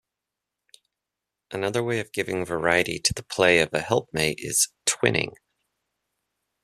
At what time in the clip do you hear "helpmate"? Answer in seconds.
3.81-4.39